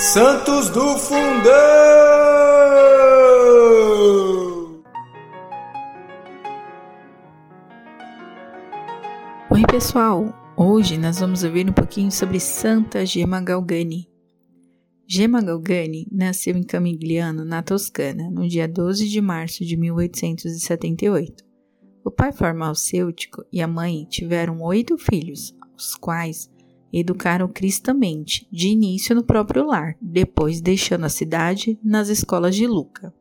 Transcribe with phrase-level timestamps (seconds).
[0.00, 1.52] Santos do Fundão!
[9.50, 10.34] Oi, pessoal!
[10.56, 14.08] Hoje nós vamos ouvir um pouquinho sobre Santa Gema Galgani.
[15.06, 21.44] Gema Galgani nasceu em Camigliano, na Toscana, no dia 12 de março de 1878.
[22.02, 26.48] O pai farmacêutico e a mãe tiveram oito filhos, os quais
[26.92, 33.14] educaram cristamente, de início no próprio lar, depois deixando a cidade nas escolas de Luca.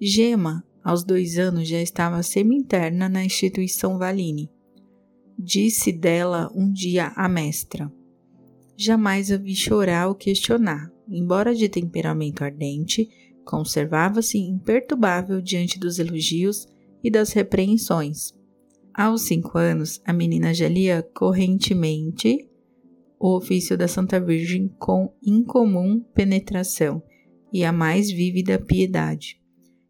[0.00, 4.50] Gema, aos dois anos, já estava semi-interna na instituição Valine.
[5.38, 7.90] Disse dela um dia a mestra:
[8.76, 10.92] Jamais a vi chorar ou questionar.
[11.08, 13.08] Embora de temperamento ardente,
[13.44, 16.66] conservava-se imperturbável diante dos elogios
[17.02, 18.32] e das repreensões.
[18.94, 22.48] Aos cinco anos, a menina já lia correntemente
[23.18, 27.02] o ofício da Santa Virgem com incomum penetração
[27.52, 29.40] e a mais vívida piedade.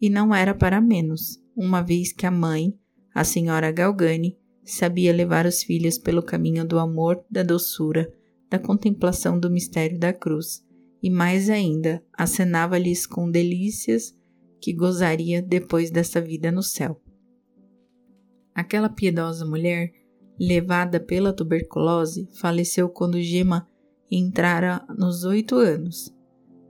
[0.00, 2.74] E não era para menos, uma vez que a mãe,
[3.14, 8.12] a senhora Galgani, sabia levar os filhos pelo caminho do amor, da doçura,
[8.50, 10.62] da contemplação do mistério da cruz,
[11.02, 14.14] e mais ainda, acenava-lhes com delícias
[14.60, 17.00] que gozaria depois dessa vida no céu.
[18.54, 19.92] Aquela piedosa mulher
[20.38, 23.66] levada pela tuberculose, faleceu quando Gema
[24.10, 26.14] entrara nos oito anos.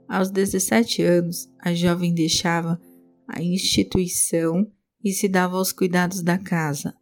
[0.07, 2.79] Aos 17 anos, a jovem deixava
[3.27, 4.65] a instituição
[5.03, 6.95] e se dava aos cuidados da casa,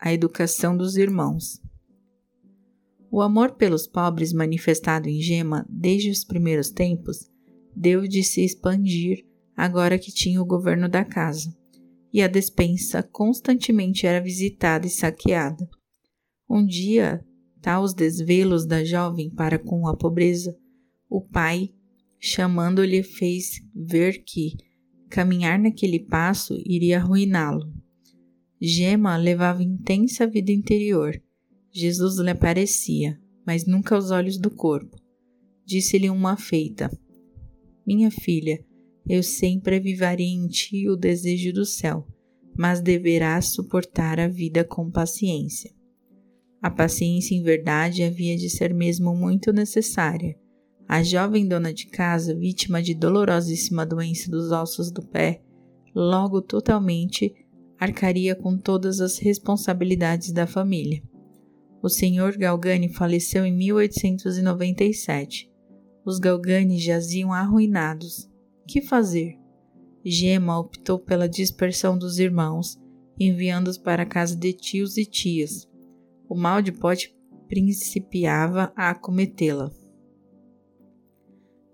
[0.00, 1.60] à educação dos irmãos.
[3.10, 7.30] O amor pelos pobres manifestado em Gema desde os primeiros tempos
[7.74, 9.24] deu de se expandir
[9.56, 11.54] agora que tinha o governo da casa,
[12.12, 15.68] e a despensa constantemente era visitada e saqueada.
[16.48, 17.24] Um dia,
[17.60, 20.56] tal os desvelos da jovem para com a pobreza,
[21.08, 21.70] o pai,
[22.18, 24.56] chamando-lhe, fez ver que
[25.08, 27.72] caminhar naquele passo iria arruiná-lo.
[28.60, 31.20] Gema levava intensa vida interior.
[31.72, 34.96] Jesus lhe aparecia, mas nunca aos olhos do corpo.
[35.64, 36.90] Disse-lhe uma feita:
[37.86, 38.64] Minha filha,
[39.08, 42.06] eu sempre avivarei em ti o desejo do céu,
[42.56, 45.75] mas deverás suportar a vida com paciência.
[46.66, 50.36] A paciência, em verdade, havia de ser mesmo muito necessária.
[50.88, 55.44] A jovem dona de casa, vítima de dolorosíssima doença dos ossos do pé,
[55.94, 57.32] logo totalmente
[57.78, 61.00] arcaria com todas as responsabilidades da família.
[61.80, 65.48] O senhor Galgani faleceu em 1897.
[66.04, 68.28] Os Galgani jaziam arruinados.
[68.66, 69.38] Que fazer?
[70.04, 72.76] Gema optou pela dispersão dos irmãos,
[73.20, 75.68] enviando-os para a casa de tios e tias,
[76.28, 77.14] o mal de pote
[77.48, 79.70] principiava a acometê-la.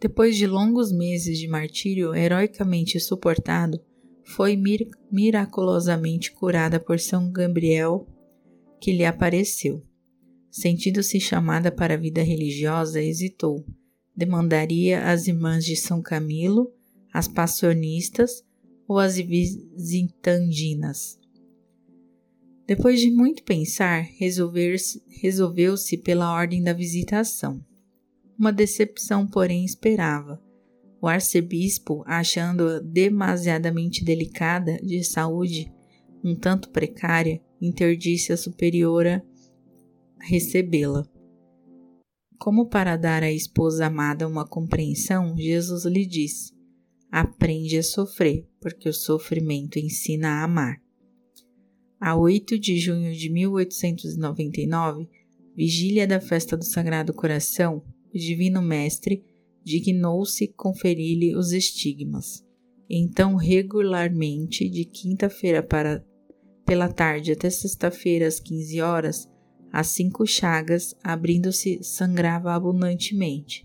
[0.01, 3.81] Depois de longos meses de martírio heroicamente suportado,
[4.25, 8.07] foi mir miraculosamente curada por São Gabriel,
[8.81, 9.83] que lhe apareceu.
[10.51, 13.65] Sentindo-se chamada para a vida religiosa, hesitou.
[14.15, 16.73] Demandaria as irmãs de São Camilo,
[17.13, 18.45] as passionistas
[18.89, 21.22] ou as visitandinas.
[22.67, 24.07] Depois de muito pensar,
[25.21, 27.65] resolveu-se pela ordem da visitação.
[28.39, 30.41] Uma decepção, porém, esperava.
[31.01, 35.73] O arcebispo, achando-a demasiadamente delicada de saúde,
[36.25, 39.25] um tanto precária, interdisse a superiora
[40.21, 41.05] recebê-la.
[42.39, 46.53] Como para dar à esposa amada uma compreensão, Jesus lhe disse:
[47.11, 50.82] Aprende a sofrer, porque o sofrimento ensina a amar.
[52.05, 55.09] A 8 de junho de 1899,
[55.55, 57.81] vigília da festa do Sagrado Coração,
[58.13, 59.23] o Divino Mestre
[59.63, 62.45] dignou-se conferir-lhe os estigmas.
[62.91, 66.05] Então, regularmente, de quinta-feira para
[66.67, 69.29] pela tarde até sexta-feira às 15 horas,
[69.73, 73.65] as cinco chagas, abrindo-se, sangrava abundantemente.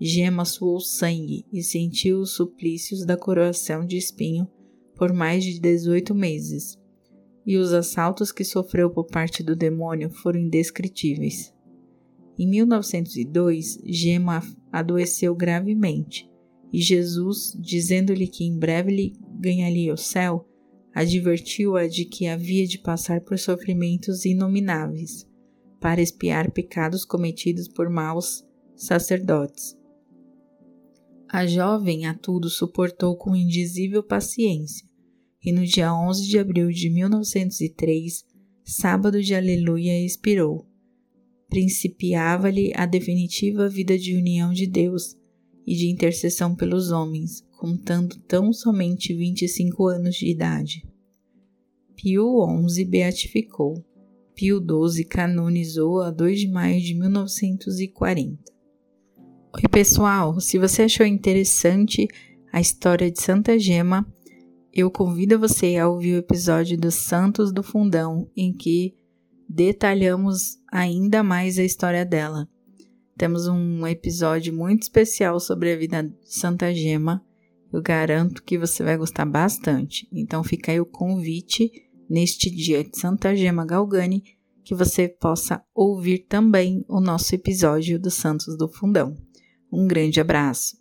[0.00, 4.48] Gema suou sangue e sentiu os suplícios da coroação de espinho
[4.96, 6.76] por mais de 18 meses
[7.46, 11.52] e os assaltos que sofreu por parte do demônio foram indescritíveis.
[12.38, 16.28] Em 1902, Gema adoeceu gravemente
[16.72, 20.46] e Jesus, dizendo-lhe que em breve lhe ganharia o céu,
[20.94, 25.26] advertiu-a de que havia de passar por sofrimentos inomináveis
[25.80, 28.44] para espiar pecados cometidos por maus
[28.76, 29.76] sacerdotes.
[31.30, 34.87] A jovem a tudo suportou com indizível paciência
[35.44, 38.24] e no dia 11 de abril de 1903,
[38.64, 40.66] sábado de Aleluia, expirou.
[41.48, 45.18] Principiava-lhe a definitiva vida de união de Deus,
[45.68, 50.82] e de intercessão pelos homens, contando tão somente 25 anos de idade.
[51.94, 52.26] Pio
[52.66, 53.74] XI beatificou,
[54.34, 58.38] Pio XII canonizou a 2 de maio de 1940.
[59.54, 60.40] Oi, pessoal!
[60.40, 62.08] Se você achou interessante
[62.50, 64.10] a história de Santa Gema,
[64.78, 68.94] eu convido você a ouvir o episódio dos Santos do Fundão, em que
[69.48, 72.48] detalhamos ainda mais a história dela.
[73.16, 77.24] Temos um episódio muito especial sobre a vida de Santa Gema.
[77.72, 80.08] Eu garanto que você vai gostar bastante.
[80.12, 81.72] Então fica aí o convite
[82.08, 84.22] neste dia de Santa Gema Galgani
[84.62, 89.16] que você possa ouvir também o nosso episódio dos Santos do Fundão.
[89.72, 90.76] Um grande abraço.